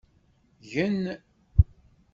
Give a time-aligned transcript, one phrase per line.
[0.69, 1.21] Gen.